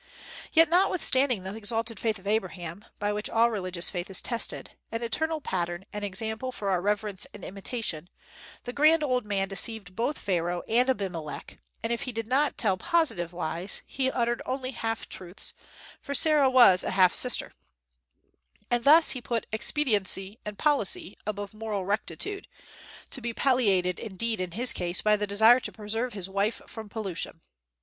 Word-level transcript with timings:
Yet 0.51 0.67
notwithstanding 0.67 1.43
the 1.43 1.55
exalted 1.55 1.99
faith 1.99 2.17
of 2.17 2.25
Abraham, 2.25 2.85
by 2.97 3.13
which 3.13 3.29
all 3.29 3.51
religious 3.51 3.87
faith 3.87 4.09
is 4.09 4.19
tested, 4.19 4.71
an 4.91 5.03
eternal 5.03 5.39
pattern 5.41 5.85
and 5.93 6.03
example 6.03 6.51
for 6.51 6.71
our 6.71 6.81
reverence 6.81 7.27
and 7.35 7.45
imitation, 7.45 8.09
the 8.63 8.73
grand 8.73 9.03
old 9.03 9.27
man 9.27 9.47
deceived 9.47 9.95
both 9.95 10.17
Pharaoh 10.17 10.63
and 10.67 10.89
Abimelech, 10.89 11.59
and 11.83 11.93
if 11.93 12.01
he 12.01 12.11
did 12.11 12.25
not 12.25 12.57
tell 12.57 12.77
positive 12.77 13.31
lies, 13.31 13.83
he 13.85 14.09
uttered 14.09 14.41
only 14.43 14.71
half 14.71 15.07
truths, 15.07 15.53
for 16.01 16.15
Sarah 16.15 16.49
was 16.49 16.83
a 16.83 16.89
half 16.89 17.13
sister; 17.13 17.53
and 18.71 18.83
thus 18.83 19.11
he 19.11 19.21
put 19.21 19.45
expediency 19.53 20.39
and 20.43 20.57
policy 20.57 21.15
above 21.27 21.53
moral 21.53 21.85
rectitude, 21.85 22.47
to 23.11 23.21
be 23.21 23.35
palliated 23.35 23.99
indeed 23.99 24.41
in 24.41 24.53
his 24.53 24.73
case 24.73 25.03
by 25.03 25.15
the 25.15 25.27
desire 25.27 25.59
to 25.59 25.71
preserve 25.71 26.13
his 26.13 26.27
wife 26.27 26.59
from 26.65 26.89
pollution. 26.89 27.41